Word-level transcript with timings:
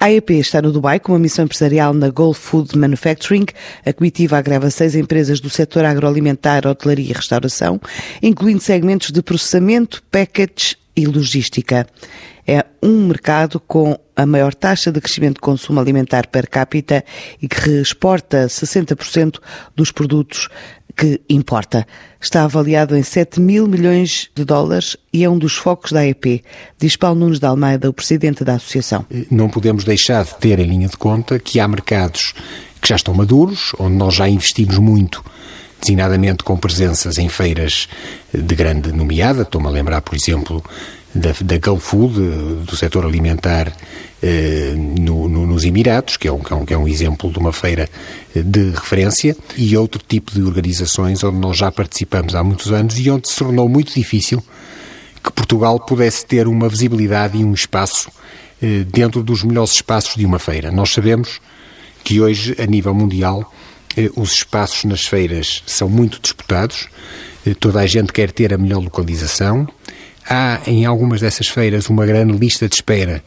A 0.00 0.06
AEP 0.06 0.38
está 0.38 0.62
no 0.62 0.70
Dubai 0.70 1.00
com 1.00 1.10
uma 1.10 1.18
missão 1.18 1.44
empresarial 1.44 1.92
na 1.92 2.08
Gulf 2.08 2.38
Food 2.38 2.78
Manufacturing. 2.78 3.46
A 3.84 3.92
comitiva 3.92 4.38
agrega 4.38 4.70
seis 4.70 4.94
empresas 4.94 5.40
do 5.40 5.50
setor 5.50 5.84
agroalimentar, 5.84 6.68
hotelaria 6.68 7.10
e 7.10 7.12
restauração, 7.12 7.80
incluindo 8.22 8.60
segmentos 8.60 9.10
de 9.10 9.20
processamento, 9.20 10.00
package 10.08 10.76
e 10.94 11.04
logística. 11.04 11.84
É 12.46 12.64
um 12.80 13.08
mercado 13.08 13.58
com 13.58 13.98
a 14.14 14.24
maior 14.24 14.54
taxa 14.54 14.92
de 14.92 15.00
crescimento 15.00 15.34
de 15.34 15.40
consumo 15.40 15.80
alimentar 15.80 16.28
per 16.28 16.48
capita 16.48 17.04
e 17.42 17.48
que 17.48 17.70
exporta 17.80 18.46
60% 18.46 19.40
dos 19.74 19.90
produtos 19.90 20.48
que 20.98 21.20
importa. 21.30 21.86
Está 22.20 22.42
avaliado 22.42 22.96
em 22.96 23.02
7 23.04 23.40
mil 23.40 23.68
milhões 23.68 24.28
de 24.34 24.44
dólares 24.44 24.96
e 25.12 25.22
é 25.22 25.30
um 25.30 25.38
dos 25.38 25.54
focos 25.54 25.92
da 25.92 26.00
AEP, 26.00 26.42
diz 26.76 26.96
Paulo 26.96 27.20
Nunes 27.20 27.38
de 27.38 27.46
Almeida, 27.46 27.88
o 27.88 27.92
presidente 27.92 28.42
da 28.42 28.54
associação. 28.54 29.06
Não 29.30 29.48
podemos 29.48 29.84
deixar 29.84 30.24
de 30.24 30.34
ter 30.34 30.58
em 30.58 30.66
linha 30.66 30.88
de 30.88 30.96
conta 30.96 31.38
que 31.38 31.60
há 31.60 31.68
mercados 31.68 32.34
que 32.82 32.88
já 32.88 32.96
estão 32.96 33.14
maduros, 33.14 33.72
onde 33.78 33.94
nós 33.94 34.14
já 34.14 34.28
investimos 34.28 34.78
muito 34.78 35.24
designadamente 35.80 36.42
com 36.42 36.56
presenças 36.56 37.18
em 37.18 37.28
feiras 37.28 37.88
de 38.34 38.54
grande 38.56 38.90
nomeada. 38.90 39.42
Estou-me 39.42 39.68
a 39.68 39.70
lembrar, 39.70 40.00
por 40.00 40.16
exemplo, 40.16 40.64
da, 41.14 41.30
da 41.40 41.58
Gulf 41.58 41.84
Food, 41.84 42.14
do 42.64 42.76
setor 42.76 43.06
alimentar 43.06 43.72
eh, 44.20 44.74
nos 45.58 45.64
Emirados, 45.64 46.16
que 46.16 46.28
é, 46.28 46.32
um, 46.32 46.38
que, 46.38 46.52
é 46.52 46.56
um, 46.56 46.64
que 46.64 46.72
é 46.72 46.78
um 46.78 46.86
exemplo 46.86 47.32
de 47.32 47.38
uma 47.38 47.52
feira 47.52 47.88
de 48.32 48.70
referência, 48.70 49.36
e 49.56 49.76
outro 49.76 50.00
tipo 50.06 50.32
de 50.32 50.40
organizações 50.42 51.24
onde 51.24 51.38
nós 51.38 51.56
já 51.56 51.72
participamos 51.72 52.36
há 52.36 52.44
muitos 52.44 52.72
anos 52.72 52.96
e 52.96 53.10
onde 53.10 53.28
se 53.28 53.36
tornou 53.36 53.68
muito 53.68 53.92
difícil 53.92 54.42
que 55.22 55.32
Portugal 55.32 55.80
pudesse 55.80 56.24
ter 56.24 56.46
uma 56.46 56.68
visibilidade 56.68 57.36
e 57.36 57.44
um 57.44 57.52
espaço 57.52 58.08
eh, 58.62 58.84
dentro 58.86 59.20
dos 59.20 59.42
melhores 59.42 59.72
espaços 59.72 60.14
de 60.14 60.24
uma 60.24 60.38
feira. 60.38 60.70
Nós 60.70 60.92
sabemos 60.92 61.40
que 62.04 62.20
hoje, 62.20 62.54
a 62.56 62.64
nível 62.64 62.94
mundial, 62.94 63.52
eh, 63.96 64.08
os 64.14 64.32
espaços 64.32 64.84
nas 64.84 65.06
feiras 65.06 65.64
são 65.66 65.88
muito 65.88 66.20
disputados, 66.20 66.86
eh, 67.44 67.54
toda 67.58 67.80
a 67.80 67.86
gente 67.86 68.12
quer 68.12 68.30
ter 68.30 68.54
a 68.54 68.58
melhor 68.58 68.80
localização, 68.80 69.66
Há 70.30 70.60
em 70.66 70.84
algumas 70.84 71.22
dessas 71.22 71.48
feiras 71.48 71.88
uma 71.88 72.04
grande 72.04 72.36
lista 72.36 72.68
de 72.68 72.74
espera 72.74 73.24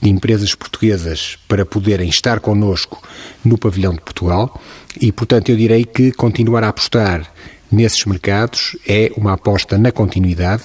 de 0.00 0.10
empresas 0.10 0.54
portuguesas 0.54 1.38
para 1.48 1.64
poderem 1.64 2.08
estar 2.08 2.40
connosco 2.40 3.02
no 3.44 3.58
pavilhão 3.58 3.94
de 3.94 4.00
Portugal 4.00 4.60
e, 5.00 5.10
portanto, 5.12 5.48
eu 5.48 5.56
direi 5.56 5.84
que 5.84 6.12
continuar 6.12 6.64
a 6.64 6.68
apostar 6.68 7.26
nesses 7.70 8.04
mercados 8.04 8.76
é 8.86 9.10
uma 9.16 9.32
aposta 9.32 9.76
na 9.76 9.90
continuidade, 9.90 10.64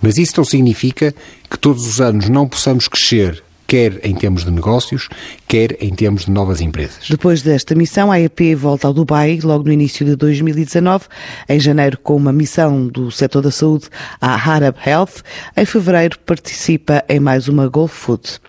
mas 0.00 0.16
isso 0.16 0.34
não 0.36 0.44
significa 0.44 1.14
que 1.50 1.58
todos 1.58 1.86
os 1.86 2.00
anos 2.00 2.28
não 2.28 2.48
possamos 2.48 2.88
crescer 2.88 3.42
quer 3.68 4.00
em 4.02 4.14
termos 4.14 4.46
de 4.46 4.50
negócios, 4.50 5.10
quer 5.46 5.76
em 5.84 5.94
termos 5.94 6.24
de 6.24 6.30
novas 6.30 6.62
empresas. 6.62 7.06
Depois 7.08 7.42
desta 7.42 7.74
missão, 7.74 8.10
a 8.10 8.18
EP 8.18 8.56
volta 8.56 8.88
ao 8.88 8.94
Dubai 8.94 9.38
logo 9.42 9.64
no 9.64 9.72
início 9.72 10.06
de 10.06 10.16
2019, 10.16 11.04
em 11.46 11.60
janeiro 11.60 11.98
com 11.98 12.16
uma 12.16 12.32
missão 12.32 12.88
do 12.88 13.10
setor 13.10 13.42
da 13.42 13.50
saúde 13.50 13.88
à 14.20 14.32
Arab 14.50 14.74
Health, 14.84 15.22
em 15.54 15.66
fevereiro 15.66 16.18
participa 16.20 17.04
em 17.10 17.20
mais 17.20 17.46
uma 17.46 17.68
Gulf 17.68 17.92
Food. 17.92 18.40